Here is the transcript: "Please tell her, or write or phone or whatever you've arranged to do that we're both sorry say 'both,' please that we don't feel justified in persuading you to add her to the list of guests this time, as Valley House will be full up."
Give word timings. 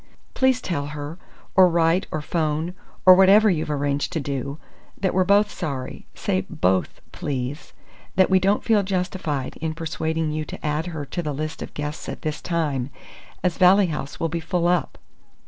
"Please 0.33 0.61
tell 0.61 0.87
her, 0.97 1.19
or 1.53 1.69
write 1.69 2.07
or 2.09 2.23
phone 2.23 2.73
or 3.05 3.13
whatever 3.13 3.51
you've 3.51 3.69
arranged 3.69 4.11
to 4.13 4.19
do 4.19 4.57
that 4.99 5.13
we're 5.13 5.23
both 5.23 5.51
sorry 5.51 6.07
say 6.15 6.41
'both,' 6.49 7.01
please 7.11 7.71
that 8.15 8.27
we 8.27 8.39
don't 8.39 8.63
feel 8.63 8.81
justified 8.81 9.57
in 9.57 9.75
persuading 9.75 10.31
you 10.31 10.43
to 10.43 10.65
add 10.65 10.87
her 10.87 11.05
to 11.05 11.21
the 11.21 11.33
list 11.35 11.61
of 11.61 11.75
guests 11.75 12.09
this 12.21 12.41
time, 12.41 12.89
as 13.43 13.59
Valley 13.59 13.85
House 13.93 14.19
will 14.19 14.27
be 14.27 14.39
full 14.39 14.67
up." 14.67 14.97